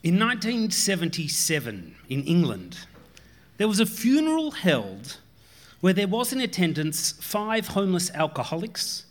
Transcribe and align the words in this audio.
In 0.00 0.16
1977, 0.20 1.96
in 2.08 2.22
England, 2.22 2.78
there 3.56 3.66
was 3.66 3.80
a 3.80 3.86
funeral 3.86 4.52
held 4.52 5.16
where 5.80 5.92
there 5.92 6.06
was 6.06 6.32
in 6.32 6.40
attendance 6.40 7.12
five 7.20 7.68
homeless 7.68 8.08
alcoholics 8.12 9.06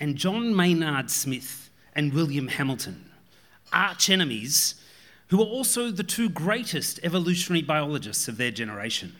and 0.00 0.16
John 0.16 0.54
Maynard 0.54 1.08
Smith 1.08 1.70
and 1.94 2.12
William 2.12 2.48
Hamilton, 2.48 3.10
arch 3.72 4.10
enemies 4.10 4.74
who 5.28 5.38
were 5.38 5.44
also 5.44 5.92
the 5.92 6.02
two 6.02 6.28
greatest 6.28 6.98
evolutionary 7.04 7.62
biologists 7.62 8.26
of 8.26 8.36
their 8.36 8.50
generation. 8.50 9.14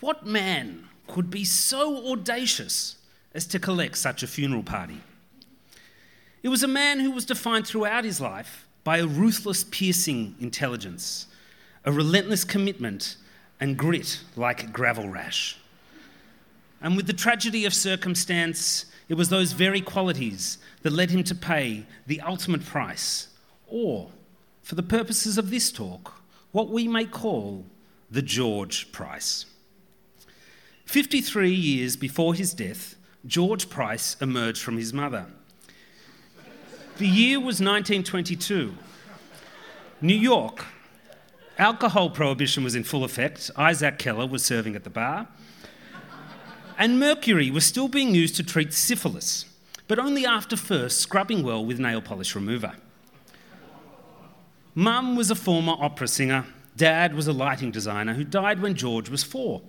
What 0.00 0.26
man 0.26 0.88
could 1.06 1.30
be 1.30 1.44
so 1.44 2.10
audacious 2.10 2.96
as 3.34 3.46
to 3.46 3.60
collect 3.60 3.98
such 3.98 4.24
a 4.24 4.26
funeral 4.26 4.64
party? 4.64 5.00
It 6.42 6.48
was 6.48 6.64
a 6.64 6.68
man 6.68 6.98
who 6.98 7.12
was 7.12 7.24
defined 7.24 7.68
throughout 7.68 8.04
his 8.04 8.20
life 8.20 8.65
by 8.86 8.98
a 8.98 9.06
ruthless, 9.06 9.64
piercing 9.64 10.36
intelligence, 10.38 11.26
a 11.84 11.90
relentless 11.90 12.44
commitment, 12.44 13.16
and 13.58 13.76
grit 13.76 14.20
like 14.36 14.72
gravel 14.72 15.08
rash. 15.08 15.58
And 16.80 16.96
with 16.96 17.08
the 17.08 17.12
tragedy 17.12 17.64
of 17.64 17.74
circumstance, 17.74 18.86
it 19.08 19.14
was 19.14 19.28
those 19.28 19.50
very 19.50 19.80
qualities 19.80 20.58
that 20.82 20.92
led 20.92 21.10
him 21.10 21.24
to 21.24 21.34
pay 21.34 21.84
the 22.06 22.20
ultimate 22.20 22.64
price, 22.64 23.26
or, 23.66 24.12
for 24.62 24.76
the 24.76 24.84
purposes 24.84 25.36
of 25.36 25.50
this 25.50 25.72
talk, 25.72 26.22
what 26.52 26.68
we 26.68 26.86
may 26.86 27.06
call 27.06 27.64
the 28.08 28.22
George 28.22 28.92
Price. 28.92 29.46
53 30.84 31.50
years 31.50 31.96
before 31.96 32.34
his 32.34 32.54
death, 32.54 32.94
George 33.26 33.68
Price 33.68 34.16
emerged 34.20 34.62
from 34.62 34.78
his 34.78 34.92
mother. 34.92 35.26
The 36.98 37.06
year 37.06 37.38
was 37.38 37.60
1922. 37.60 38.74
New 40.00 40.14
York. 40.14 40.64
Alcohol 41.58 42.10
prohibition 42.10 42.64
was 42.64 42.74
in 42.74 42.84
full 42.84 43.04
effect. 43.04 43.50
Isaac 43.56 43.98
Keller 43.98 44.26
was 44.26 44.44
serving 44.44 44.74
at 44.76 44.84
the 44.84 44.90
bar. 44.90 45.28
And 46.78 46.98
mercury 46.98 47.50
was 47.50 47.64
still 47.64 47.88
being 47.88 48.14
used 48.14 48.36
to 48.36 48.42
treat 48.42 48.72
syphilis, 48.72 49.46
but 49.88 49.98
only 49.98 50.26
after 50.26 50.56
first 50.56 51.00
scrubbing 51.00 51.42
well 51.42 51.64
with 51.64 51.78
nail 51.78 52.00
polish 52.00 52.34
remover. 52.34 52.74
Mum 54.74 55.16
was 55.16 55.30
a 55.30 55.34
former 55.34 55.74
opera 55.78 56.08
singer. 56.08 56.44
Dad 56.76 57.14
was 57.14 57.26
a 57.26 57.32
lighting 57.32 57.70
designer 57.70 58.14
who 58.14 58.24
died 58.24 58.60
when 58.60 58.74
George 58.74 59.08
was 59.08 59.22
four 59.22 59.62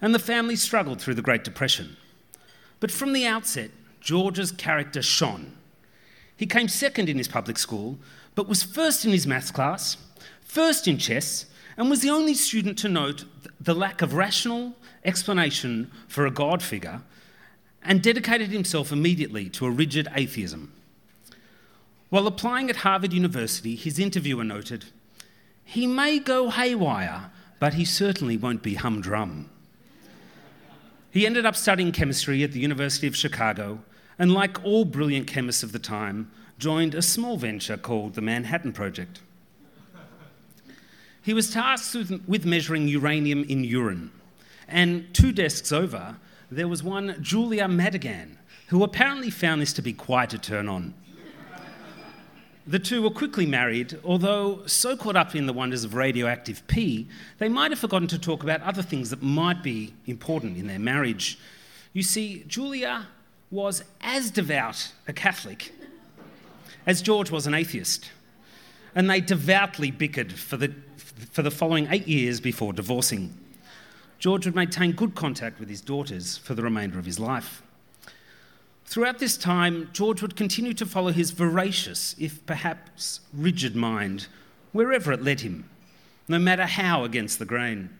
and 0.00 0.14
the 0.14 0.18
family 0.18 0.56
struggled 0.56 1.00
through 1.00 1.14
the 1.14 1.22
Great 1.22 1.44
Depression. 1.44 1.96
But 2.80 2.90
from 2.90 3.12
the 3.12 3.26
outset, 3.26 3.70
George's 4.00 4.52
character 4.52 5.02
shone. 5.02 5.56
He 6.40 6.46
came 6.46 6.68
second 6.68 7.10
in 7.10 7.18
his 7.18 7.28
public 7.28 7.58
school, 7.58 7.98
but 8.34 8.48
was 8.48 8.62
first 8.62 9.04
in 9.04 9.10
his 9.10 9.26
maths 9.26 9.50
class, 9.50 9.98
first 10.40 10.88
in 10.88 10.96
chess, 10.96 11.44
and 11.76 11.90
was 11.90 12.00
the 12.00 12.08
only 12.08 12.32
student 12.32 12.78
to 12.78 12.88
note 12.88 13.26
the 13.60 13.74
lack 13.74 14.00
of 14.00 14.14
rational 14.14 14.74
explanation 15.04 15.90
for 16.08 16.24
a 16.24 16.30
God 16.30 16.62
figure, 16.62 17.02
and 17.82 18.00
dedicated 18.00 18.48
himself 18.48 18.90
immediately 18.90 19.50
to 19.50 19.66
a 19.66 19.70
rigid 19.70 20.08
atheism. 20.16 20.72
While 22.08 22.26
applying 22.26 22.70
at 22.70 22.76
Harvard 22.76 23.12
University, 23.12 23.76
his 23.76 23.98
interviewer 23.98 24.42
noted, 24.42 24.86
He 25.62 25.86
may 25.86 26.18
go 26.18 26.48
haywire, 26.48 27.30
but 27.58 27.74
he 27.74 27.84
certainly 27.84 28.38
won't 28.38 28.62
be 28.62 28.76
humdrum. 28.76 29.50
He 31.10 31.26
ended 31.26 31.44
up 31.44 31.54
studying 31.54 31.92
chemistry 31.92 32.42
at 32.42 32.52
the 32.52 32.60
University 32.60 33.06
of 33.06 33.14
Chicago, 33.14 33.80
and 34.20 34.34
like 34.34 34.62
all 34.62 34.84
brilliant 34.84 35.26
chemists 35.26 35.62
of 35.62 35.72
the 35.72 35.78
time, 35.78 36.30
joined 36.58 36.94
a 36.94 37.00
small 37.00 37.38
venture 37.38 37.78
called 37.78 38.12
the 38.12 38.20
Manhattan 38.20 38.70
Project. 38.70 39.22
He 41.22 41.32
was 41.32 41.50
tasked 41.50 41.96
with 42.28 42.44
measuring 42.44 42.86
uranium 42.86 43.44
in 43.44 43.64
urine, 43.64 44.10
and 44.68 45.12
two 45.14 45.32
desks 45.32 45.72
over, 45.72 46.16
there 46.50 46.68
was 46.68 46.82
one 46.82 47.16
Julia 47.22 47.66
Madigan, 47.66 48.36
who 48.68 48.84
apparently 48.84 49.30
found 49.30 49.62
this 49.62 49.72
to 49.72 49.82
be 49.82 49.94
quite 49.94 50.34
a 50.34 50.38
turn 50.38 50.68
on. 50.68 50.92
The 52.66 52.78
two 52.78 53.00
were 53.00 53.10
quickly 53.10 53.46
married, 53.46 53.98
although 54.04 54.66
so 54.66 54.98
caught 54.98 55.16
up 55.16 55.34
in 55.34 55.46
the 55.46 55.54
wonders 55.54 55.82
of 55.82 55.94
radioactive 55.94 56.66
pee, 56.66 57.08
they 57.38 57.48
might 57.48 57.70
have 57.70 57.80
forgotten 57.80 58.08
to 58.08 58.18
talk 58.18 58.42
about 58.42 58.60
other 58.64 58.82
things 58.82 59.08
that 59.08 59.22
might 59.22 59.62
be 59.62 59.94
important 60.04 60.58
in 60.58 60.66
their 60.66 60.78
marriage. 60.78 61.38
You 61.94 62.02
see, 62.02 62.44
Julia 62.46 63.06
was 63.50 63.82
as 64.00 64.30
devout 64.30 64.92
a 65.08 65.12
Catholic 65.12 65.72
as 66.86 67.02
George 67.02 67.30
was 67.30 67.46
an 67.46 67.54
atheist, 67.54 68.10
and 68.94 69.08
they 69.08 69.20
devoutly 69.20 69.90
bickered 69.90 70.32
for 70.32 70.56
the, 70.56 70.72
for 71.30 71.42
the 71.42 71.50
following 71.50 71.86
eight 71.90 72.08
years 72.08 72.40
before 72.40 72.72
divorcing. 72.72 73.32
George 74.18 74.46
would 74.46 74.54
maintain 74.54 74.92
good 74.92 75.14
contact 75.14 75.60
with 75.60 75.68
his 75.68 75.80
daughters 75.80 76.36
for 76.36 76.54
the 76.54 76.62
remainder 76.62 76.98
of 76.98 77.06
his 77.06 77.18
life. 77.18 77.62
Throughout 78.84 79.18
this 79.18 79.36
time, 79.36 79.88
George 79.92 80.20
would 80.20 80.36
continue 80.36 80.74
to 80.74 80.86
follow 80.86 81.12
his 81.12 81.30
voracious, 81.30 82.16
if 82.18 82.44
perhaps 82.44 83.20
rigid 83.32 83.76
mind, 83.76 84.26
wherever 84.72 85.12
it 85.12 85.22
led 85.22 85.40
him, 85.40 85.68
no 86.26 86.38
matter 86.38 86.66
how 86.66 87.04
against 87.04 87.38
the 87.38 87.44
grain. 87.44 87.90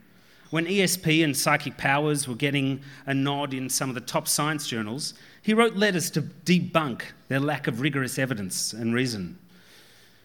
When 0.51 0.67
ESP 0.67 1.23
and 1.23 1.37
psychic 1.37 1.77
powers 1.77 2.27
were 2.27 2.35
getting 2.35 2.83
a 3.07 3.15
nod 3.15 3.55
in 3.55 3.69
some 3.71 3.89
of 3.89 3.95
the 3.95 4.01
top 4.01 4.27
science 4.27 4.67
journals, 4.67 5.15
he 5.41 5.55
wrote 5.55 5.77
letters 5.77 6.11
to 6.11 6.23
debunk 6.23 7.03
their 7.29 7.39
lack 7.39 7.69
of 7.69 7.81
rigorous 7.81 8.19
evidence 8.19 8.73
and 8.73 8.93
reason. 8.93 9.39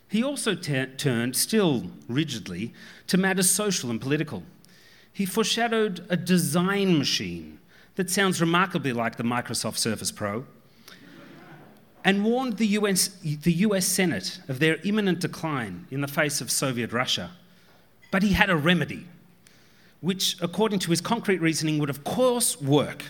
He 0.10 0.24
also 0.24 0.56
t- 0.56 0.86
turned, 0.98 1.36
still 1.36 1.92
rigidly, 2.08 2.74
to 3.08 3.18
matters 3.18 3.50
social 3.50 3.90
and 3.90 4.02
political. 4.02 4.44
He 5.14 5.26
foreshadowed 5.26 6.06
a 6.10 6.18
design 6.18 6.98
machine 6.98 7.60
that 7.96 8.10
sounds 8.10 8.42
remarkably 8.42 8.94
like 8.94 9.18
the 9.18 9.24
Microsoft 9.24 9.78
Surface 9.78 10.12
Pro 10.12 10.46
and 12.04 12.24
warned 12.24 12.58
the 12.58 12.68
US, 12.68 13.08
the 13.24 13.54
US 13.54 13.86
Senate 13.86 14.40
of 14.48 14.60
their 14.60 14.78
imminent 14.84 15.20
decline 15.20 15.88
in 15.90 16.02
the 16.02 16.08
face 16.08 16.42
of 16.42 16.52
Soviet 16.52 16.92
Russia. 16.92 17.32
But 18.12 18.22
he 18.22 18.34
had 18.34 18.50
a 18.50 18.56
remedy, 18.56 19.08
which, 20.06 20.38
according 20.40 20.78
to 20.78 20.92
his 20.92 21.02
concrete 21.02 21.42
reasoning, 21.42 21.80
would 21.80 21.90
of 21.90 22.04
course 22.04 22.62
work. 22.62 23.06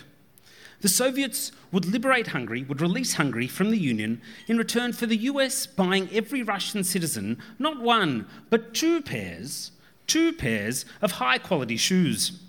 The 0.80 0.88
Soviets 0.88 1.52
would 1.70 1.84
liberate 1.84 2.28
Hungary, 2.28 2.62
would 2.62 2.80
release 2.80 3.14
Hungary 3.14 3.46
from 3.48 3.70
the 3.70 3.78
Union 3.78 4.22
in 4.48 4.56
return 4.56 4.94
for 4.94 5.04
the 5.04 5.16
US 5.30 5.66
buying 5.66 6.08
every 6.10 6.42
Russian 6.42 6.82
citizen 6.84 7.36
not 7.58 7.82
one, 7.82 8.26
but 8.48 8.72
two 8.72 9.02
pairs, 9.02 9.72
two 10.06 10.32
pairs 10.32 10.86
of 11.02 11.12
high 11.12 11.36
quality 11.36 11.76
shoes 11.76 12.40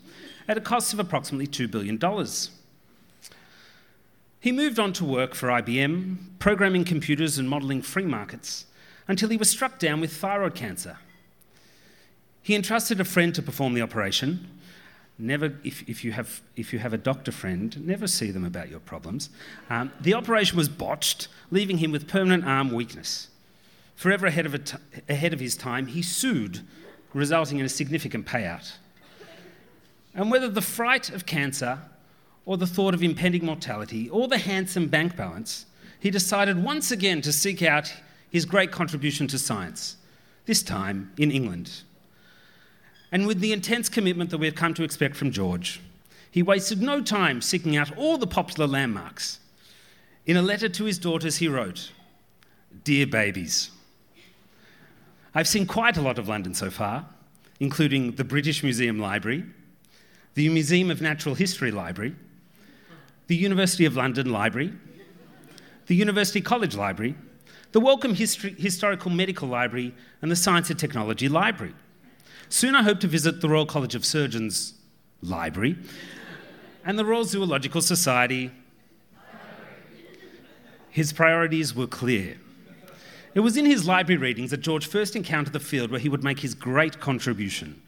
at 0.47 0.57
a 0.57 0.62
cost 0.62 0.94
of 0.94 1.00
approximately 1.00 1.47
$2 1.47 1.69
billion. 1.69 2.00
He 4.40 4.53
moved 4.53 4.80
on 4.80 4.94
to 4.94 5.03
work 5.03 5.36
for 5.36 5.50
IBM, 5.50 6.40
programming 6.40 6.86
computers 6.86 7.38
and 7.38 7.50
modelling 7.50 7.81
free 7.81 8.06
markets, 8.06 8.66
until 9.09 9.28
he 9.28 9.36
was 9.36 9.50
struck 9.50 9.78
down 9.78 10.00
with 10.00 10.16
thyroid 10.16 10.56
cancer. 10.56 11.00
He 12.47 12.56
entrusted 12.56 13.02
a 13.02 13.03
friend 13.03 13.35
to 13.35 13.41
perform 13.41 13.74
the 13.74 13.81
operation. 13.81 14.47
Never, 15.19 15.58
if, 15.66 15.84
if, 15.90 16.06
you, 16.06 16.13
have, 16.13 16.40
if 16.56 16.72
you 16.72 16.80
have 16.80 16.94
a 16.94 16.97
doctor 16.97 17.34
friend, 17.34 17.85
never 17.85 18.08
see 18.08 18.31
them 18.31 18.46
about 18.46 18.69
your 18.69 18.80
problems. 18.80 19.30
Um, 19.69 19.91
the 20.00 20.13
operation 20.13 20.56
was 20.56 20.69
botched, 20.69 21.28
leaving 21.52 21.80
him 21.80 21.91
with 21.91 22.07
permanent 22.07 22.46
arm 22.46 22.72
weakness. 22.72 23.28
Forever 23.97 24.28
ahead 24.28 24.46
of, 24.46 24.80
ahead 25.09 25.34
of 25.34 25.41
his 25.41 25.57
time, 25.57 25.88
he 25.88 26.02
sued, 26.02 26.62
resulting 27.13 27.59
in 27.59 27.66
a 27.66 27.69
significant 27.69 28.25
payout. 28.25 28.78
And 30.16 30.31
whether 30.31 30.47
the 30.47 30.62
fright 30.62 31.09
of 31.09 31.25
cancer 31.25 31.80
or 32.46 32.56
the 32.56 32.66
thought 32.66 32.94
of 32.94 33.03
impending 33.03 33.44
mortality, 33.44 34.09
or 34.09 34.30
the 34.30 34.38
handsome 34.38 34.88
bank 34.88 35.18
balance, 35.18 35.66
he 36.00 36.09
decided 36.09 36.63
once 36.63 36.91
again 36.91 37.19
to 37.24 37.34
seek 37.34 37.62
out 37.62 37.94
his 38.31 38.46
great 38.46 38.72
contribution 38.72 39.28
to 39.28 39.38
science, 39.38 39.98
this 40.45 40.63
time 40.63 41.12
in 41.18 41.30
England. 41.30 41.81
And 43.12 43.25
with 43.25 43.39
the 43.39 43.54
intense 43.54 43.89
commitment 43.89 44.30
that 44.31 44.38
we 44.38 44.48
have 44.48 44.56
come 44.56 44.74
to 44.74 44.83
expect 44.83 45.15
from 45.15 45.31
George, 45.31 45.80
he 46.30 46.44
wasted 46.44 46.81
no 46.81 47.01
time 47.01 47.42
seeking 47.42 47.77
out 47.77 47.95
all 47.98 48.18
the 48.18 48.27
popular 48.27 48.68
landmarks. 48.68 49.39
In 50.25 50.36
a 50.36 50.42
letter 50.42 50.68
to 50.69 50.83
his 50.83 51.00
daughters, 51.00 51.38
he 51.38 51.48
wrote 51.48 51.92
Dear 52.83 53.07
babies, 53.07 53.71
I've 55.33 55.48
seen 55.48 55.65
quite 55.65 55.98
a 55.98 56.01
lot 56.01 56.19
of 56.19 56.27
London 56.27 56.54
so 56.54 56.69
far, 56.69 57.06
including 57.59 58.13
the 58.13 58.24
British 58.24 58.62
Museum 58.62 59.00
Library, 59.00 59.45
the 60.33 60.50
Museum 60.50 60.92
of 60.92 61.01
Natural 61.01 61.33
History 61.33 61.71
Library, 61.71 62.15
the 63.27 63.36
University 63.36 63.86
of 63.86 63.95
London 63.95 64.31
Library, 64.31 64.74
the 65.88 65.95
University 65.95 66.42
College 66.42 66.75
Library, 66.75 67.15
the 67.71 67.80
Wellcome 67.80 68.15
History, 68.15 68.53
Historical 68.57 69.12
Medical 69.12 69.48
Library, 69.48 69.94
and 70.21 70.30
the 70.30 70.36
Science 70.36 70.69
and 70.69 70.80
Technology 70.80 71.30
Library. 71.30 71.74
Soon 72.50 72.76
I 72.76 72.84
hope 72.84 73.02
to 73.02 73.08
visit 73.08 73.42
the 73.42 73.50
Royal 73.50 73.66
College 73.66 73.94
of 73.94 74.06
Surgeons 74.06 74.74
Library 75.22 75.78
and 76.86 76.98
the 76.98 77.04
Royal 77.04 77.26
Zoological 77.26 77.82
Society. 77.82 78.52
His 80.90 81.12
priorities 81.12 81.76
were 81.76 81.88
clear 81.88 82.38
It 83.34 83.42
was 83.42 83.58
in 83.58 83.66
his 83.66 83.86
library 83.86 84.20
readings 84.20 84.52
that 84.52 84.62
George 84.62 84.88
first 84.88 85.16
encountered 85.16 85.54
the 85.54 85.60
field 85.60 85.92
where 85.92 86.00
he 86.00 86.10
would 86.10 86.24
make 86.24 86.40
his 86.40 86.56
great 86.56 87.00
contribution 87.00 87.82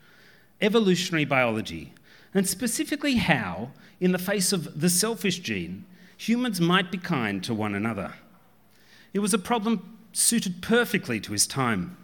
evolutionary 0.61 1.23
biology, 1.23 1.93
and 2.33 2.45
specifically 2.45 3.15
how, 3.15 3.71
in 4.01 4.11
the 4.11 4.17
face 4.17 4.51
of 4.51 4.81
the 4.81 4.89
selfish 4.89 5.39
gene, 5.39 5.85
humans 6.17 6.59
might 6.59 6.91
be 6.91 6.97
kind 6.97 7.41
to 7.45 7.53
one 7.53 7.73
another. 7.73 8.15
It 9.13 9.19
was 9.19 9.33
a 9.33 9.39
problem 9.39 9.97
suited 10.11 10.61
perfectly 10.61 11.21
to 11.21 11.31
his 11.31 11.47
time. 11.47 11.95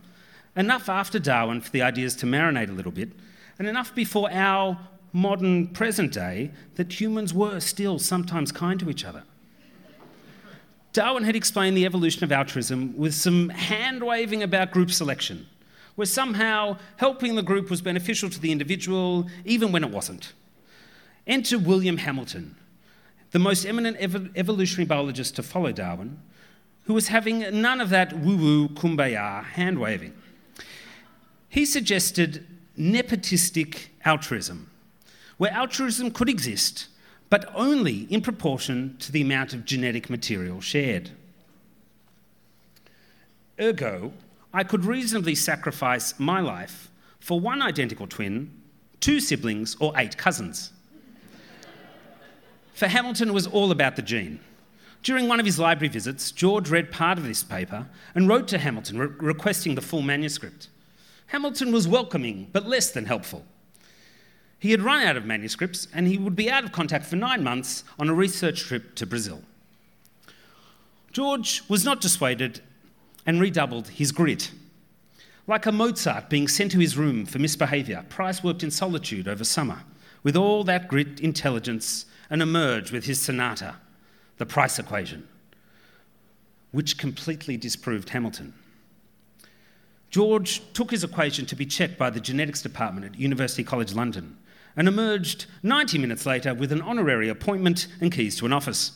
Enough 0.56 0.88
after 0.90 1.20
Darwin 1.20 1.62
for 1.62 1.72
the 1.72 1.82
ideas 1.82 2.16
to 2.18 2.26
marinate 2.26 2.70
a 2.70 2.74
little 2.74 2.92
bit, 2.92 3.10
and 3.60 3.68
enough 3.68 3.94
before 3.94 4.32
our 4.32 4.78
modern 5.12 5.68
present 5.68 6.12
day 6.12 6.52
that 6.76 7.00
humans 7.00 7.34
were 7.34 7.60
still 7.60 8.00
sometimes 8.00 8.52
kind 8.52 8.80
to 8.80 8.90
each 8.90 9.06
other. 9.06 9.24
Darwin 10.94 11.24
had 11.24 11.36
explained 11.36 11.76
the 11.76 11.86
evolution 11.86 12.24
of 12.24 12.32
altruism 12.32 12.96
with 12.98 13.14
some 13.14 13.50
hand 13.50 14.02
waving 14.02 14.44
about 14.44 14.72
group 14.72 14.92
selection, 14.92 15.46
where 15.96 16.06
somehow 16.06 16.78
helping 16.98 17.36
the 17.36 17.44
group 17.44 17.70
was 17.70 17.82
beneficial 17.82 18.30
to 18.30 18.40
the 18.40 18.52
individual, 18.52 19.28
even 19.44 19.74
when 19.74 19.84
it 19.84 19.90
wasn't. 19.90 20.34
Enter 21.28 21.58
William 21.58 21.98
Hamilton, 21.98 22.56
the 23.32 23.40
most 23.40 23.66
eminent 23.66 23.98
ev- 23.98 24.30
evolutionary 24.38 24.86
biologist 24.86 25.36
to 25.36 25.44
follow 25.44 25.74
Darwin, 25.74 26.20
who 26.84 26.94
was 26.94 27.10
having 27.10 27.40
none 27.62 27.82
of 27.82 27.90
that 27.90 28.18
woo 28.18 28.38
woo 28.38 28.70
kumbaya 28.70 29.44
hand 29.44 29.80
waving. 29.80 30.14
He 31.56 31.66
suggested 31.66 32.46
nepotistic 32.78 33.88
altruism, 34.06 34.70
where 35.38 35.54
altruism 35.54 36.12
could 36.12 36.28
exist 36.28 36.90
but 37.30 37.50
only 37.56 38.00
in 38.12 38.20
proportion 38.20 38.98
to 39.00 39.10
the 39.10 39.22
amount 39.22 39.54
of 39.54 39.64
genetic 39.64 40.10
material 40.10 40.60
shared. 40.60 41.12
Ergo, 43.58 44.12
I 44.54 44.66
could 44.66 44.84
reasonably 44.84 45.34
sacrifice 45.34 46.20
my 46.20 46.42
life 46.42 46.92
for 47.22 47.40
one 47.40 47.62
identical 47.62 48.06
twin, 48.06 48.52
two 49.00 49.22
siblings, 49.22 49.78
or 49.80 49.94
eight 49.96 50.18
cousins. 50.18 50.74
For 52.74 52.90
Hamilton, 52.90 53.32
was 53.34 53.48
all 53.48 53.72
about 53.72 53.96
the 53.96 54.02
gene. 54.02 54.42
During 55.04 55.30
one 55.30 55.40
of 55.40 55.46
his 55.46 55.58
library 55.58 55.88
visits, 55.88 56.34
George 56.34 56.70
read 56.70 56.92
part 56.92 57.18
of 57.18 57.24
this 57.24 57.44
paper 57.44 57.88
and 58.14 58.28
wrote 58.28 58.50
to 58.50 58.58
Hamilton 58.58 58.98
re- 58.98 59.08
requesting 59.20 59.76
the 59.76 59.82
full 59.82 60.02
manuscript. 60.02 60.68
Hamilton 61.28 61.72
was 61.72 61.88
welcoming, 61.88 62.50
but 62.52 62.68
less 62.68 62.92
than 62.92 63.06
helpful. 63.06 63.46
He 64.60 64.72
had 64.72 64.82
run 64.82 65.04
out 65.04 65.18
of 65.18 65.26
manuscripts 65.26 65.88
and 65.94 66.08
he 66.08 66.18
would 66.18 66.36
be 66.36 66.50
out 66.50 66.64
of 66.64 66.72
contact 66.72 67.06
for 67.06 67.16
nine 67.16 67.44
months 67.44 67.84
on 68.00 68.10
a 68.10 68.14
research 68.14 68.62
trip 68.62 68.96
to 68.96 69.06
Brazil. 69.06 69.42
George 71.12 71.64
was 71.70 71.86
not 71.86 72.02
dissuaded 72.02 72.62
and 73.26 73.40
redoubled 73.40 73.90
his 73.90 74.12
grit. 74.12 74.52
Like 75.48 75.66
a 75.66 75.72
Mozart 75.72 76.30
being 76.30 76.48
sent 76.48 76.72
to 76.72 76.80
his 76.80 76.98
room 76.98 77.26
for 77.26 77.40
misbehaviour, 77.40 78.06
Price 78.10 78.44
worked 78.44 78.64
in 78.64 78.72
solitude 78.72 79.28
over 79.28 79.44
summer 79.44 79.82
with 80.24 80.36
all 80.36 80.64
that 80.64 80.88
grit, 80.88 81.20
intelligence, 81.20 82.08
and 82.30 82.42
emerged 82.42 82.92
with 82.92 83.06
his 83.06 83.22
sonata, 83.22 83.76
The 84.38 84.46
Price 84.46 84.80
Equation, 84.80 85.28
which 86.72 86.98
completely 86.98 87.58
disproved 87.58 88.10
Hamilton. 88.10 88.54
George 90.16 90.62
took 90.72 90.92
his 90.92 91.04
equation 91.04 91.46
to 91.46 91.58
be 91.58 91.66
checked 91.66 91.98
by 91.98 92.10
the 92.10 92.22
genetics 92.22 92.62
department 92.62 93.06
at 93.06 93.20
University 93.20 93.66
College 93.66 93.94
London 93.94 94.38
and 94.78 94.88
emerged 94.88 95.46
90 95.62 95.98
minutes 95.98 96.26
later 96.26 96.54
with 96.54 96.72
an 96.72 96.82
honorary 96.82 97.28
appointment 97.28 97.88
and 98.00 98.14
keys 98.14 98.38
to 98.38 98.46
an 98.46 98.54
office. 98.54 98.94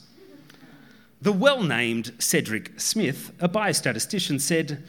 The 1.22 1.34
well 1.34 1.62
named 1.62 2.14
Cedric 2.20 2.80
Smith, 2.80 3.34
a 3.42 3.50
biostatistician, 3.50 4.40
said, 4.40 4.82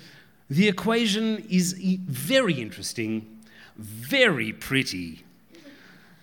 The 0.48 0.68
equation 0.68 1.44
is 1.50 1.72
very 1.72 2.54
interesting, 2.54 3.40
very 3.76 4.52
pretty, 4.52 5.24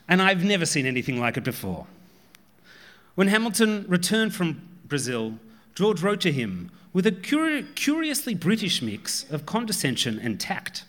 and 0.08 0.22
I've 0.22 0.42
never 0.42 0.66
seen 0.66 0.86
anything 0.86 1.20
like 1.20 1.36
it 1.36 1.44
before. 1.44 1.86
When 3.16 3.28
Hamilton 3.28 3.84
returned 3.90 4.34
from 4.34 4.62
Brazil, 4.86 5.34
George 5.76 6.02
wrote 6.02 6.22
to 6.22 6.32
him 6.32 6.72
with 6.98 7.06
a 7.06 7.12
curiously 7.76 8.34
British 8.34 8.82
mix 8.82 9.24
of 9.30 9.46
condescension 9.46 10.18
and 10.18 10.40
tact. 10.40 10.84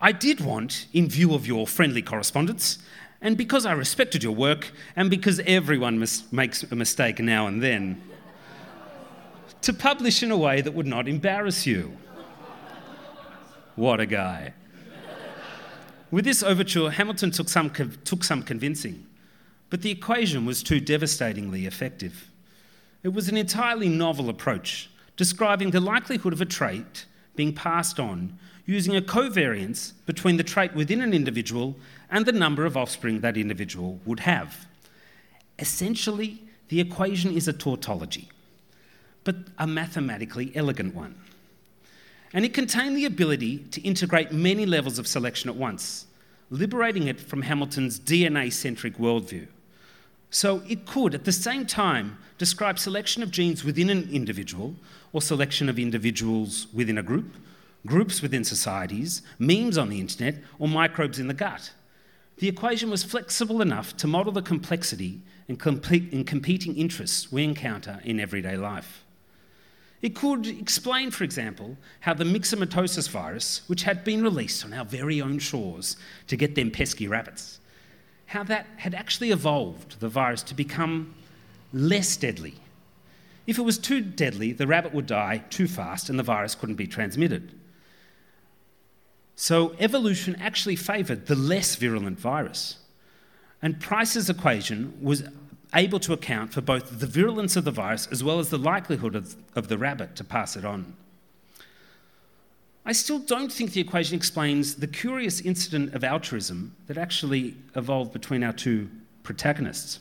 I 0.00 0.10
did 0.10 0.40
want, 0.40 0.88
in 0.92 1.08
view 1.08 1.32
of 1.32 1.46
your 1.46 1.68
friendly 1.68 2.02
correspondence, 2.02 2.78
and 3.20 3.36
because 3.36 3.64
I 3.64 3.70
respected 3.70 4.24
your 4.24 4.34
work, 4.34 4.72
and 4.96 5.08
because 5.08 5.38
everyone 5.46 6.00
mis- 6.00 6.24
makes 6.32 6.64
a 6.64 6.74
mistake 6.74 7.20
now 7.20 7.46
and 7.46 7.62
then, 7.62 8.02
to 9.60 9.72
publish 9.72 10.24
in 10.24 10.32
a 10.32 10.36
way 10.36 10.60
that 10.60 10.74
would 10.74 10.88
not 10.88 11.06
embarrass 11.06 11.64
you. 11.64 11.96
What 13.76 14.00
a 14.00 14.06
guy. 14.06 14.54
With 16.10 16.24
this 16.24 16.42
overture, 16.42 16.90
Hamilton 16.90 17.30
took 17.30 17.48
some, 17.48 17.70
took 17.70 18.24
some 18.24 18.42
convincing, 18.42 19.06
but 19.70 19.82
the 19.82 19.92
equation 19.92 20.46
was 20.46 20.64
too 20.64 20.80
devastatingly 20.80 21.64
effective. 21.64 22.31
It 23.02 23.12
was 23.12 23.28
an 23.28 23.36
entirely 23.36 23.88
novel 23.88 24.28
approach, 24.28 24.88
describing 25.16 25.70
the 25.70 25.80
likelihood 25.80 26.32
of 26.32 26.40
a 26.40 26.46
trait 26.46 27.06
being 27.34 27.54
passed 27.54 27.98
on 27.98 28.38
using 28.64 28.94
a 28.96 29.02
covariance 29.02 29.92
between 30.06 30.36
the 30.36 30.44
trait 30.44 30.74
within 30.74 31.00
an 31.00 31.12
individual 31.12 31.76
and 32.10 32.26
the 32.26 32.32
number 32.32 32.64
of 32.64 32.76
offspring 32.76 33.20
that 33.20 33.36
individual 33.36 33.98
would 34.04 34.20
have. 34.20 34.66
Essentially, 35.58 36.42
the 36.68 36.80
equation 36.80 37.32
is 37.32 37.48
a 37.48 37.52
tautology, 37.52 38.30
but 39.24 39.36
a 39.58 39.66
mathematically 39.66 40.52
elegant 40.54 40.94
one. 40.94 41.16
And 42.32 42.44
it 42.44 42.54
contained 42.54 42.96
the 42.96 43.04
ability 43.04 43.58
to 43.72 43.80
integrate 43.82 44.32
many 44.32 44.64
levels 44.64 44.98
of 44.98 45.06
selection 45.06 45.50
at 45.50 45.56
once, 45.56 46.06
liberating 46.50 47.08
it 47.08 47.20
from 47.20 47.42
Hamilton's 47.42 47.98
DNA 47.98 48.52
centric 48.52 48.96
worldview. 48.96 49.48
So 50.32 50.62
it 50.66 50.86
could, 50.86 51.14
at 51.14 51.26
the 51.26 51.30
same 51.30 51.66
time, 51.66 52.16
describe 52.38 52.78
selection 52.78 53.22
of 53.22 53.30
genes 53.30 53.64
within 53.64 53.90
an 53.90 54.08
individual 54.10 54.74
or 55.12 55.20
selection 55.20 55.68
of 55.68 55.78
individuals 55.78 56.68
within 56.72 56.96
a 56.96 57.02
group, 57.02 57.36
groups 57.84 58.22
within 58.22 58.42
societies, 58.42 59.20
memes 59.38 59.76
on 59.76 59.90
the 59.90 60.00
internet, 60.00 60.36
or 60.58 60.68
microbes 60.68 61.18
in 61.18 61.28
the 61.28 61.34
gut. 61.34 61.72
The 62.38 62.48
equation 62.48 62.88
was 62.88 63.04
flexible 63.04 63.60
enough 63.60 63.94
to 63.98 64.06
model 64.06 64.32
the 64.32 64.40
complexity 64.40 65.20
and, 65.48 65.60
in 66.10 66.24
competing 66.24 66.76
interests 66.76 67.30
we 67.30 67.44
encounter 67.44 68.00
in 68.02 68.18
everyday 68.18 68.56
life. 68.56 69.04
It 70.00 70.16
could 70.16 70.46
explain, 70.46 71.10
for 71.10 71.24
example, 71.24 71.76
how 72.00 72.14
the 72.14 72.24
myxomatosis 72.24 73.10
virus, 73.10 73.60
which 73.66 73.82
had 73.82 74.02
been 74.02 74.22
released 74.22 74.64
on 74.64 74.72
our 74.72 74.86
very 74.86 75.20
own 75.20 75.38
shores 75.38 75.98
to 76.28 76.36
get 76.36 76.54
them 76.54 76.70
pesky 76.70 77.06
rabbits, 77.06 77.60
how 78.32 78.42
that 78.42 78.66
had 78.78 78.94
actually 78.94 79.30
evolved 79.30 80.00
the 80.00 80.08
virus 80.08 80.42
to 80.42 80.54
become 80.54 81.14
less 81.72 82.16
deadly. 82.16 82.54
If 83.46 83.58
it 83.58 83.62
was 83.62 83.76
too 83.76 84.00
deadly, 84.00 84.52
the 84.52 84.66
rabbit 84.66 84.94
would 84.94 85.06
die 85.06 85.44
too 85.50 85.68
fast 85.68 86.08
and 86.08 86.18
the 86.18 86.22
virus 86.22 86.54
couldn't 86.54 86.76
be 86.76 86.86
transmitted. 86.86 87.52
So 89.36 89.76
evolution 89.78 90.36
actually 90.40 90.76
favoured 90.76 91.26
the 91.26 91.34
less 91.34 91.76
virulent 91.76 92.18
virus. 92.18 92.78
And 93.60 93.78
Price's 93.80 94.30
equation 94.30 94.96
was 95.02 95.24
able 95.74 96.00
to 96.00 96.14
account 96.14 96.54
for 96.54 96.62
both 96.62 97.00
the 97.00 97.06
virulence 97.06 97.54
of 97.56 97.64
the 97.64 97.70
virus 97.70 98.06
as 98.10 98.24
well 98.24 98.38
as 98.38 98.48
the 98.48 98.58
likelihood 98.58 99.14
of, 99.14 99.36
of 99.54 99.68
the 99.68 99.76
rabbit 99.76 100.16
to 100.16 100.24
pass 100.24 100.56
it 100.56 100.64
on. 100.64 100.96
I 102.84 102.92
still 102.92 103.20
don't 103.20 103.52
think 103.52 103.72
the 103.72 103.80
equation 103.80 104.16
explains 104.16 104.74
the 104.76 104.88
curious 104.88 105.40
incident 105.40 105.94
of 105.94 106.02
altruism 106.02 106.74
that 106.88 106.98
actually 106.98 107.54
evolved 107.76 108.12
between 108.12 108.42
our 108.42 108.52
two 108.52 108.90
protagonists. 109.22 110.00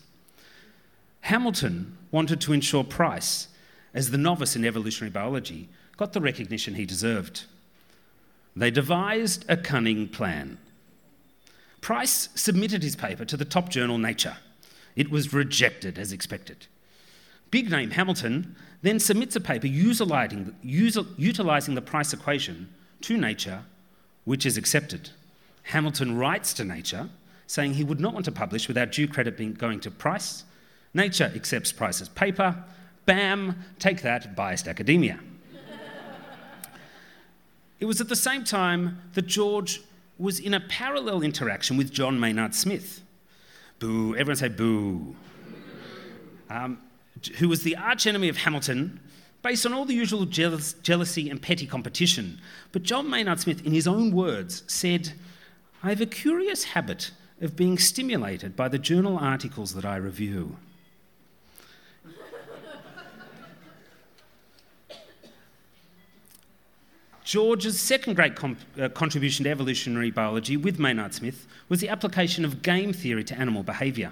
Hamilton 1.21 1.97
wanted 2.09 2.41
to 2.41 2.53
ensure 2.53 2.83
Price, 2.83 3.47
as 3.93 4.09
the 4.09 4.17
novice 4.17 4.55
in 4.55 4.65
evolutionary 4.65 5.11
biology, 5.11 5.69
got 5.95 6.13
the 6.13 6.21
recognition 6.21 6.73
he 6.73 6.85
deserved. 6.85 7.43
They 8.55 8.71
devised 8.71 9.45
a 9.47 9.55
cunning 9.55 10.07
plan. 10.07 10.57
Price 11.81 12.29
submitted 12.33 12.81
his 12.81 12.95
paper 12.95 13.25
to 13.25 13.37
the 13.37 13.45
top 13.45 13.69
journal 13.69 13.99
Nature. 13.99 14.37
It 14.95 15.11
was 15.11 15.33
rejected 15.33 15.99
as 15.99 16.11
expected. 16.11 16.65
Big 17.51 17.69
name 17.69 17.91
Hamilton 17.91 18.55
then 18.81 18.99
submits 18.99 19.35
a 19.35 19.41
paper 19.41 19.67
utilizing, 19.67 20.55
utilizing 20.63 21.75
the 21.75 21.81
Price 21.81 22.13
equation 22.13 22.69
to 23.01 23.17
Nature, 23.17 23.63
which 24.25 24.45
is 24.45 24.57
accepted. 24.57 25.11
Hamilton 25.63 26.17
writes 26.17 26.53
to 26.53 26.63
Nature 26.63 27.09
saying 27.47 27.73
he 27.73 27.83
would 27.83 27.99
not 27.99 28.13
want 28.13 28.25
to 28.25 28.31
publish 28.31 28.67
without 28.67 28.91
due 28.91 29.07
credit 29.07 29.37
being 29.37 29.53
going 29.53 29.79
to 29.81 29.91
Price. 29.91 30.45
Nature 30.93 31.31
accepts 31.35 31.71
Price's 31.71 32.09
paper. 32.09 32.63
Bam, 33.05 33.55
take 33.77 34.01
that, 34.01 34.35
biased 34.35 34.67
academia. 34.67 35.19
It 37.79 37.85
was 37.85 37.99
at 37.99 38.09
the 38.09 38.15
same 38.15 38.43
time 38.43 39.01
that 39.13 39.23
George 39.23 39.81
was 40.19 40.39
in 40.39 40.53
a 40.53 40.59
parallel 40.59 41.23
interaction 41.23 41.77
with 41.77 41.91
John 41.91 42.19
Maynard 42.19 42.53
Smith. 42.53 43.01
Boo, 43.79 44.15
everyone 44.15 44.35
say 44.35 44.49
boo. 44.49 45.15
Um, 46.49 46.77
who 47.37 47.49
was 47.49 47.63
the 47.63 47.77
archenemy 47.77 48.29
of 48.29 48.37
Hamilton, 48.37 48.99
based 49.41 49.65
on 49.65 49.73
all 49.73 49.85
the 49.85 49.93
usual 49.93 50.25
jealous, 50.25 50.73
jealousy 50.73 51.29
and 51.29 51.41
petty 51.41 51.65
competition. 51.65 52.39
But 52.71 52.83
John 52.83 53.09
Maynard 53.09 53.39
Smith, 53.39 53.65
in 53.65 53.73
his 53.73 53.87
own 53.87 54.11
words, 54.11 54.63
said, 54.67 55.13
I 55.83 55.89
have 55.89 56.01
a 56.01 56.05
curious 56.05 56.65
habit 56.65 57.11
of 57.41 57.55
being 57.55 57.77
stimulated 57.77 58.55
by 58.55 58.67
the 58.67 58.77
journal 58.77 59.17
articles 59.17 59.73
that 59.73 59.85
I 59.85 59.95
review. 59.95 60.57
George's 67.23 67.79
second 67.79 68.15
great 68.15 68.35
com- 68.35 68.57
uh, 68.79 68.89
contribution 68.89 69.45
to 69.45 69.49
evolutionary 69.51 70.11
biology 70.11 70.57
with 70.57 70.79
Maynard 70.79 71.13
Smith 71.13 71.47
was 71.69 71.79
the 71.79 71.87
application 71.87 72.43
of 72.43 72.61
game 72.61 72.91
theory 72.91 73.23
to 73.23 73.39
animal 73.39 73.63
behaviour. 73.63 74.11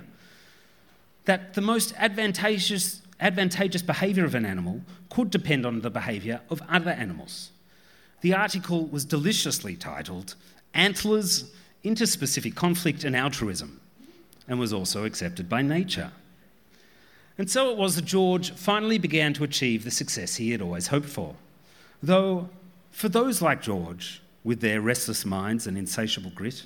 That 1.26 1.54
the 1.54 1.62
most 1.62 1.94
advantageous, 1.98 3.02
advantageous 3.20 3.82
behaviour 3.82 4.26
of 4.26 4.36
an 4.36 4.46
animal 4.46 4.82
could 5.10 5.30
depend 5.30 5.66
on 5.66 5.82
the 5.82 5.90
behaviour 5.90 6.42
of 6.50 6.62
other 6.70 6.92
animals. 6.92 7.52
The 8.22 8.34
article 8.34 8.86
was 8.86 9.06
deliciously 9.06 9.76
titled 9.76 10.36
Antlers, 10.74 11.52
Interspecific 11.84 12.56
Conflict 12.56 13.04
and 13.04 13.16
Altruism, 13.16 13.80
and 14.48 14.60
was 14.60 14.74
also 14.74 15.06
accepted 15.06 15.48
by 15.48 15.62
Nature. 15.62 16.12
And 17.38 17.50
so 17.50 17.72
it 17.72 17.78
was 17.78 17.96
that 17.96 18.06
George 18.06 18.52
finally 18.52 18.98
began 18.98 19.34
to 19.34 19.46
achieve 19.46 19.84
the 19.86 19.92
success 19.92 20.36
he 20.36 20.52
had 20.52 20.62
always 20.62 20.88
hoped 20.88 21.08
for. 21.08 21.36
Though 22.04 22.50
for 22.92 23.08
those 23.08 23.42
like 23.42 23.62
George, 23.62 24.22
with 24.44 24.62
their 24.62 24.82
restless 24.82 25.26
minds 25.26 25.68
and 25.68 25.78
insatiable 25.78 26.32
grit, 26.32 26.66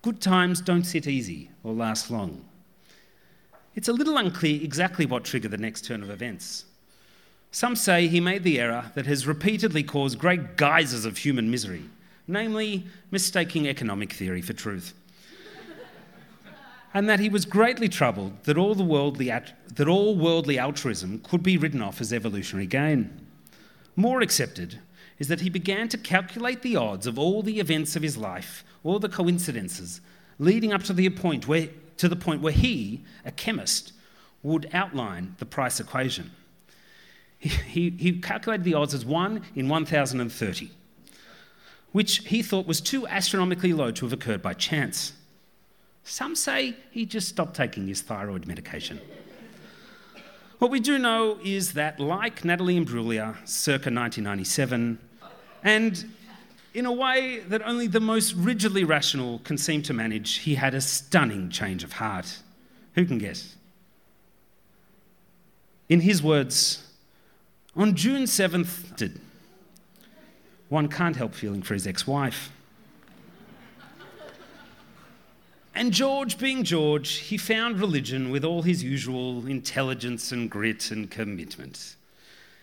good 0.00 0.20
times 0.20 0.60
don't 0.60 0.84
sit 0.84 1.06
easy 1.06 1.50
or 1.62 1.72
last 1.72 2.10
long. 2.10 2.44
It's 3.74 3.88
a 3.88 3.92
little 3.92 4.18
unclear 4.18 4.62
exactly 4.62 5.06
what 5.06 5.24
triggered 5.24 5.50
the 5.50 5.58
next 5.58 5.84
turn 5.84 6.02
of 6.02 6.10
events. 6.10 6.66
Some 7.50 7.76
say 7.76 8.08
he 8.08 8.20
made 8.20 8.44
the 8.44 8.60
error 8.60 8.92
that 8.94 9.06
has 9.06 9.26
repeatedly 9.26 9.82
caused 9.82 10.18
great 10.18 10.56
geysers 10.56 11.04
of 11.04 11.18
human 11.18 11.50
misery, 11.50 11.84
namely 12.26 12.86
mistaking 13.10 13.66
economic 13.68 14.12
theory 14.12 14.42
for 14.42 14.52
truth. 14.52 14.94
and 16.94 17.08
that 17.08 17.20
he 17.20 17.28
was 17.28 17.44
greatly 17.44 17.88
troubled 17.88 18.44
that 18.44 18.58
all, 18.58 18.74
the 18.74 18.84
worldly, 18.84 19.28
that 19.28 19.88
all 19.88 20.16
worldly 20.16 20.58
altruism 20.58 21.20
could 21.20 21.42
be 21.42 21.56
written 21.56 21.82
off 21.82 22.00
as 22.00 22.12
evolutionary 22.12 22.66
gain. 22.66 23.10
More 23.96 24.20
accepted 24.20 24.78
is 25.18 25.28
that 25.28 25.42
he 25.42 25.50
began 25.50 25.88
to 25.88 25.98
calculate 25.98 26.62
the 26.62 26.76
odds 26.76 27.06
of 27.06 27.18
all 27.18 27.42
the 27.42 27.60
events 27.60 27.96
of 27.96 28.02
his 28.02 28.16
life, 28.16 28.64
all 28.82 28.98
the 28.98 29.08
coincidences, 29.08 30.00
leading 30.38 30.72
up 30.72 30.82
to 30.82 30.92
the 30.92 31.08
point 31.10 31.46
where, 31.46 31.68
to 32.02 32.08
the 32.08 32.16
point 32.16 32.42
where 32.42 32.52
he, 32.52 33.00
a 33.24 33.30
chemist, 33.30 33.92
would 34.42 34.68
outline 34.72 35.36
the 35.38 35.46
price 35.46 35.78
equation. 35.78 36.32
He, 37.38 37.48
he, 37.48 37.90
he 37.90 38.20
calculated 38.20 38.64
the 38.64 38.74
odds 38.74 38.92
as 38.92 39.04
1 39.04 39.40
in 39.54 39.68
1,030, 39.68 40.72
which 41.92 42.16
he 42.26 42.42
thought 42.42 42.66
was 42.66 42.80
too 42.80 43.06
astronomically 43.06 43.72
low 43.72 43.92
to 43.92 44.04
have 44.04 44.12
occurred 44.12 44.42
by 44.42 44.52
chance. 44.52 45.12
Some 46.02 46.34
say 46.34 46.74
he 46.90 47.06
just 47.06 47.28
stopped 47.28 47.54
taking 47.54 47.86
his 47.86 48.00
thyroid 48.00 48.48
medication. 48.48 49.00
What 50.58 50.72
we 50.72 50.80
do 50.80 50.98
know 50.98 51.38
is 51.44 51.74
that, 51.74 52.00
like 52.00 52.44
Natalie 52.44 52.80
Imbruglia, 52.80 53.36
circa 53.46 53.92
1997, 53.92 54.98
and 55.62 56.04
in 56.74 56.86
a 56.86 56.92
way 56.92 57.40
that 57.40 57.62
only 57.62 57.86
the 57.86 58.00
most 58.00 58.34
rigidly 58.34 58.84
rational 58.84 59.40
can 59.40 59.58
seem 59.58 59.82
to 59.82 59.92
manage, 59.92 60.38
he 60.38 60.54
had 60.54 60.74
a 60.74 60.80
stunning 60.80 61.50
change 61.50 61.84
of 61.84 61.94
heart. 61.94 62.38
Who 62.94 63.04
can 63.04 63.18
guess? 63.18 63.56
In 65.88 66.00
his 66.00 66.22
words, 66.22 66.88
on 67.76 67.94
June 67.94 68.22
7th, 68.24 69.18
one 70.68 70.88
can't 70.88 71.16
help 71.16 71.34
feeling 71.34 71.62
for 71.62 71.74
his 71.74 71.86
ex 71.86 72.06
wife. 72.06 72.50
And 75.74 75.92
George, 75.92 76.38
being 76.38 76.64
George, 76.64 77.12
he 77.14 77.38
found 77.38 77.80
religion 77.80 78.30
with 78.30 78.44
all 78.44 78.62
his 78.62 78.82
usual 78.82 79.46
intelligence 79.46 80.30
and 80.30 80.50
grit 80.50 80.90
and 80.90 81.10
commitment. 81.10 81.96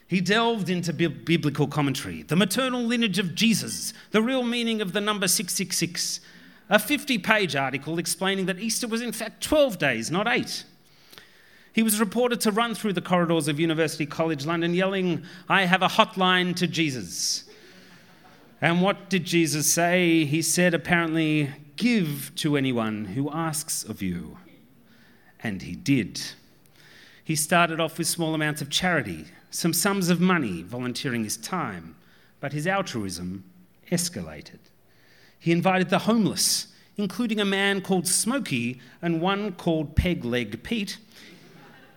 He 0.10 0.22
delved 0.22 0.72
into 0.72 0.92
bi- 0.92 1.06
biblical 1.06 1.68
commentary, 1.68 2.24
the 2.24 2.36
maternal 2.36 2.82
lineage 2.82 3.20
of 3.20 3.36
Jesus, 3.36 3.94
the 4.10 4.24
real 4.24 4.42
meaning 4.42 4.82
of 4.82 4.92
the 4.92 5.00
number 5.00 5.28
666, 5.28 6.20
a 6.68 6.80
50 6.80 7.20
page 7.20 7.56
article 7.56 8.00
explaining 8.00 8.48
that 8.48 8.58
Easter 8.58 8.88
was 8.88 9.04
in 9.04 9.12
fact 9.12 9.44
12 9.44 9.78
days, 9.78 10.10
not 10.10 10.28
eight. 10.28 10.64
He 11.74 11.84
was 11.84 12.00
reported 12.00 12.42
to 12.42 12.52
run 12.52 12.74
through 12.74 12.94
the 12.94 13.02
corridors 13.02 13.48
of 13.48 13.60
University 13.60 14.08
College 14.08 14.48
London 14.48 14.74
yelling, 14.74 15.24
I 15.48 15.66
have 15.66 15.84
a 15.84 15.88
hotline 15.88 16.56
to 16.56 16.66
Jesus. 16.66 17.44
And 18.62 18.82
what 18.82 19.12
did 19.12 19.26
Jesus 19.26 19.72
say? 19.72 20.26
He 20.26 20.42
said, 20.42 20.74
apparently, 20.74 21.52
give 21.76 22.32
to 22.38 22.58
anyone 22.58 23.06
who 23.06 23.30
asks 23.30 23.84
of 23.84 24.02
you. 24.02 24.40
And 25.44 25.62
he 25.62 25.76
did. 25.76 26.20
He 27.30 27.36
started 27.36 27.80
off 27.80 28.00
with 28.00 28.08
small 28.08 28.34
amounts 28.34 28.60
of 28.60 28.72
charity, 28.72 29.26
some 29.52 29.72
sums 29.72 30.10
of 30.10 30.20
money, 30.20 30.64
volunteering 30.64 31.24
his 31.24 31.38
time, 31.38 31.96
but 32.40 32.54
his 32.54 32.66
altruism 32.66 33.44
escalated. 33.92 34.58
He 35.38 35.52
invited 35.52 35.92
the 35.92 36.00
homeless, 36.00 36.74
including 36.98 37.40
a 37.40 37.46
man 37.46 37.82
called 37.82 38.08
Smokey 38.08 38.82
and 39.00 39.22
one 39.22 39.52
called 39.52 39.96
Peg 39.96 40.26
Leg 40.26 40.64
Pete, 40.64 40.98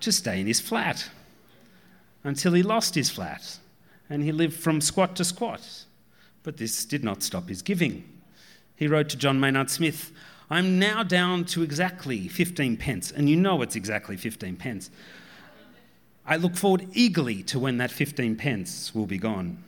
to 0.00 0.12
stay 0.12 0.38
in 0.38 0.46
his 0.46 0.60
flat 0.60 1.08
until 2.22 2.52
he 2.52 2.62
lost 2.62 2.94
his 2.94 3.08
flat 3.08 3.58
and 4.10 4.22
he 4.22 4.32
lived 4.32 4.60
from 4.60 4.82
squat 4.82 5.16
to 5.16 5.24
squat. 5.24 5.86
But 6.42 6.58
this 6.58 6.84
did 6.84 7.02
not 7.02 7.22
stop 7.22 7.48
his 7.48 7.62
giving. 7.62 8.04
He 8.76 8.86
wrote 8.86 9.08
to 9.08 9.16
John 9.16 9.40
Maynard 9.40 9.70
Smith, 9.70 10.12
I'm 10.50 10.78
now 10.78 11.02
down 11.02 11.46
to 11.46 11.62
exactly 11.62 12.28
15 12.28 12.76
pence, 12.76 13.10
and 13.10 13.30
you 13.30 13.36
know 13.36 13.62
it's 13.62 13.76
exactly 13.76 14.18
15 14.18 14.56
pence. 14.56 14.90
I 16.24 16.36
look 16.36 16.56
forward 16.56 16.86
eagerly 16.92 17.42
to 17.44 17.58
when 17.58 17.78
that 17.78 17.90
15 17.90 18.36
pence 18.36 18.94
will 18.94 19.06
be 19.06 19.18
gone. 19.18 19.62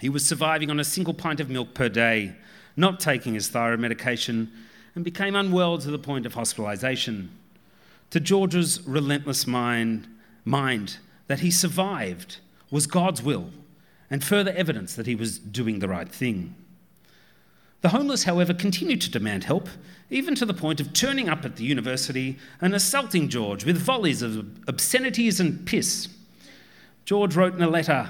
He 0.00 0.08
was 0.08 0.26
surviving 0.26 0.70
on 0.70 0.78
a 0.78 0.84
single 0.84 1.14
pint 1.14 1.40
of 1.40 1.50
milk 1.50 1.74
per 1.74 1.88
day, 1.88 2.36
not 2.76 3.00
taking 3.00 3.34
his 3.34 3.48
thyroid 3.48 3.80
medication, 3.80 4.52
and 4.94 5.04
became 5.04 5.34
unwell 5.34 5.78
to 5.78 5.90
the 5.90 5.98
point 5.98 6.26
of 6.26 6.34
hospitalisation. 6.34 7.28
To 8.10 8.20
George's 8.20 8.86
relentless 8.86 9.46
mind, 9.46 10.06
mind, 10.44 10.98
that 11.26 11.40
he 11.40 11.50
survived 11.50 12.38
was 12.70 12.86
God's 12.86 13.22
will 13.22 13.50
and 14.10 14.24
further 14.24 14.52
evidence 14.52 14.94
that 14.94 15.06
he 15.06 15.14
was 15.14 15.38
doing 15.38 15.78
the 15.78 15.88
right 15.88 16.08
thing. 16.08 16.54
The 17.80 17.90
homeless, 17.90 18.24
however, 18.24 18.54
continued 18.54 19.00
to 19.02 19.10
demand 19.10 19.44
help, 19.44 19.68
even 20.10 20.34
to 20.36 20.46
the 20.46 20.54
point 20.54 20.80
of 20.80 20.92
turning 20.92 21.28
up 21.28 21.44
at 21.44 21.56
the 21.56 21.64
university 21.64 22.38
and 22.60 22.74
assaulting 22.74 23.28
George 23.28 23.64
with 23.64 23.76
volleys 23.76 24.22
of 24.22 24.46
obscenities 24.68 25.38
and 25.38 25.64
piss. 25.66 26.08
George 27.04 27.36
wrote 27.36 27.54
in 27.54 27.62
a 27.62 27.68
letter 27.68 28.08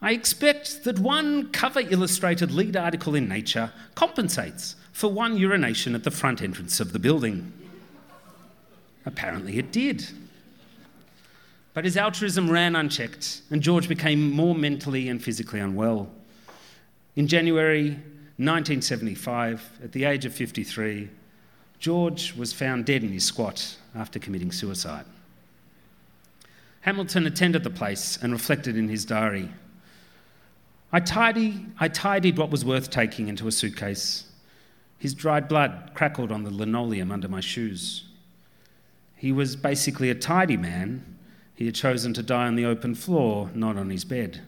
I 0.00 0.12
expect 0.12 0.82
that 0.82 0.98
one 0.98 1.52
cover 1.52 1.80
illustrated 1.80 2.50
lead 2.50 2.76
article 2.76 3.14
in 3.14 3.28
Nature 3.28 3.72
compensates 3.94 4.74
for 4.92 5.08
one 5.08 5.36
urination 5.36 5.94
at 5.94 6.02
the 6.02 6.10
front 6.10 6.42
entrance 6.42 6.80
of 6.80 6.92
the 6.92 6.98
building. 6.98 7.52
Apparently, 9.06 9.58
it 9.58 9.70
did. 9.70 10.08
But 11.72 11.84
his 11.84 11.96
altruism 11.96 12.50
ran 12.50 12.74
unchecked, 12.74 13.42
and 13.50 13.62
George 13.62 13.88
became 13.88 14.30
more 14.30 14.56
mentally 14.56 15.08
and 15.08 15.22
physically 15.22 15.60
unwell. 15.60 16.10
In 17.14 17.28
January 17.28 17.98
1975, 18.38 19.80
at 19.84 19.92
the 19.92 20.04
age 20.04 20.24
of 20.24 20.34
53, 20.34 21.10
George 21.78 22.34
was 22.34 22.52
found 22.52 22.84
dead 22.84 23.02
in 23.02 23.10
his 23.10 23.24
squat 23.24 23.76
after 23.94 24.18
committing 24.18 24.52
suicide. 24.52 25.04
Hamilton 26.82 27.26
attended 27.26 27.62
the 27.62 27.70
place 27.70 28.18
and 28.20 28.32
reflected 28.32 28.76
in 28.76 28.88
his 28.88 29.04
diary 29.04 29.48
I, 30.94 31.00
tidy, 31.00 31.64
I 31.80 31.88
tidied 31.88 32.36
what 32.36 32.50
was 32.50 32.66
worth 32.66 32.90
taking 32.90 33.28
into 33.28 33.48
a 33.48 33.52
suitcase. 33.52 34.26
His 34.98 35.14
dried 35.14 35.48
blood 35.48 35.92
crackled 35.94 36.30
on 36.30 36.44
the 36.44 36.50
linoleum 36.50 37.10
under 37.10 37.28
my 37.28 37.40
shoes. 37.40 38.04
He 39.16 39.32
was 39.32 39.56
basically 39.56 40.10
a 40.10 40.14
tidy 40.14 40.58
man. 40.58 41.16
He 41.54 41.64
had 41.64 41.74
chosen 41.74 42.12
to 42.14 42.22
die 42.22 42.46
on 42.46 42.56
the 42.56 42.66
open 42.66 42.94
floor, 42.94 43.50
not 43.54 43.78
on 43.78 43.88
his 43.88 44.04
bed. 44.04 44.42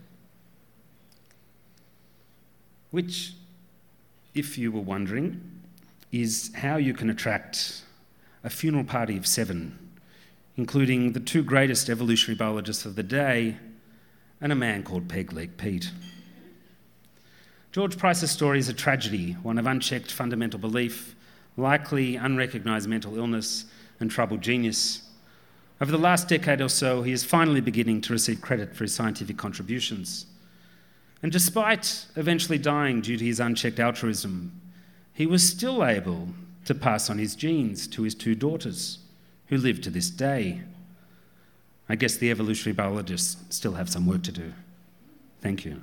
Which 2.91 3.33
if 4.35 4.59
you 4.59 4.73
were 4.73 4.81
wondering, 4.81 5.41
is 6.13 6.51
how 6.55 6.77
you 6.77 6.95
can 6.95 7.11
attract 7.11 7.83
a 8.43 8.51
funeral 8.51 8.85
party 8.85 9.17
of 9.17 9.27
seven, 9.27 9.79
including 10.57 11.13
the 11.13 11.21
two 11.21 11.43
greatest 11.43 11.89
evolutionary 11.89 12.37
biologists 12.37 12.85
of 12.85 12.95
the 12.95 13.03
day 13.03 13.57
and 14.41 14.53
a 14.53 14.55
man 14.57 14.83
called 14.83 15.09
Peg 15.09 15.33
Leg 15.33 15.57
Pete. 15.57 15.91
George 17.73 17.99
Price's 17.99 18.31
story 18.31 18.59
is 18.59 18.69
a 18.69 18.75
tragedy, 18.75 19.33
one 19.43 19.59
of 19.59 19.67
unchecked 19.67 20.13
fundamental 20.13 20.61
belief, 20.61 21.17
likely 21.57 22.17
unrecognised 22.17 22.89
mental 22.89 23.17
illness, 23.17 23.65
and 23.99 24.11
troubled 24.11 24.43
genius. 24.43 25.03
Over 25.81 25.91
the 25.91 25.99
last 25.99 26.29
decade 26.29 26.61
or 26.61 26.69
so, 26.69 27.03
he 27.03 27.11
is 27.11 27.25
finally 27.25 27.61
beginning 27.61 28.01
to 28.03 28.13
receive 28.13 28.41
credit 28.41 28.77
for 28.77 28.85
his 28.85 28.95
scientific 28.95 29.37
contributions. 29.37 30.27
And 31.25 31.33
despite 31.33 32.05
eventually 32.17 32.59
dying 32.59 33.01
due 33.01 33.17
to 33.17 33.25
his 33.25 33.41
unchecked 33.41 33.81
altruism, 33.81 34.61
he 35.15 35.25
was 35.25 35.43
still 35.43 35.83
able 35.83 36.29
to 36.67 36.75
pass 36.75 37.09
on 37.09 37.17
his 37.17 37.35
genes 37.35 37.87
to 37.87 38.03
his 38.03 38.15
two 38.15 38.35
daughters, 38.35 38.99
who 39.47 39.57
live 39.57 39.81
to 39.81 39.91
this 39.91 40.11
day. 40.11 40.61
I 41.89 41.97
guess 41.97 42.19
the 42.19 42.31
evolutionary 42.31 42.75
biologists 42.75 43.39
still 43.49 43.73
have 43.73 43.89
some 43.89 44.07
work 44.07 44.23
to 44.25 44.33
do. 44.33 44.53
Thank 45.41 45.65
you. 45.65 45.81